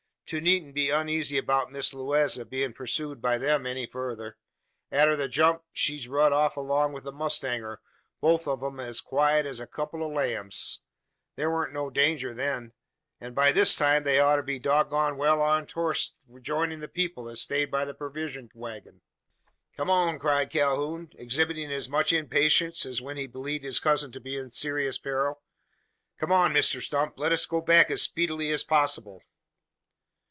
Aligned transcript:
To 0.27 0.39
needn't 0.39 0.73
be 0.75 0.89
uneezy 0.89 1.41
'bout 1.41 1.73
Miss 1.73 1.93
Lewaze 1.93 2.49
bein' 2.49 2.71
pursooed 2.71 3.19
by 3.21 3.37
them 3.37 3.65
any 3.65 3.85
further. 3.85 4.37
Arter 4.89 5.17
the 5.17 5.27
jump, 5.27 5.63
she's 5.73 6.07
rud 6.07 6.31
off 6.31 6.55
along 6.55 6.93
wi' 6.93 7.01
the 7.01 7.11
mowstanger 7.11 7.79
both 8.21 8.47
on 8.47 8.63
'em 8.63 8.79
as 8.79 9.01
quiet 9.01 9.45
as 9.45 9.59
a 9.59 9.67
kupple 9.67 10.01
o' 10.01 10.07
lambs. 10.07 10.79
Thur 11.35 11.49
wa'n't 11.51 11.73
no 11.73 11.89
danger 11.89 12.33
then; 12.33 12.71
an 13.19 13.33
by 13.33 13.51
this 13.51 13.75
time, 13.75 14.05
they 14.05 14.21
oughter 14.21 14.41
be 14.41 14.57
dog 14.57 14.89
goned 14.89 15.17
well 15.17 15.41
on 15.41 15.67
torst 15.67 16.15
rejoinin' 16.25 16.79
the 16.79 16.87
people 16.87 17.27
as 17.27 17.41
stayed 17.41 17.69
by 17.69 17.83
the 17.83 17.93
purvision 17.93 18.49
waggon." 18.55 19.01
"Come 19.75 19.89
on!" 19.89 20.17
cried 20.17 20.49
Calhoun, 20.49 21.11
exhibiting 21.17 21.73
as 21.73 21.89
much 21.89 22.13
impatience 22.13 22.85
as 22.85 23.01
when 23.01 23.17
he 23.17 23.27
believed 23.27 23.65
his 23.65 23.81
cousin 23.81 24.13
to 24.13 24.21
be 24.21 24.37
in 24.37 24.49
serious 24.49 24.97
peril. 24.97 25.41
"Come 26.17 26.31
on, 26.31 26.53
Mr 26.53 26.81
Stump! 26.81 27.19
Let 27.19 27.33
us 27.33 27.45
get 27.45 27.65
back 27.65 27.91
as 27.91 28.01
speedily 28.01 28.49
as 28.51 28.63
possible!" 28.63 29.23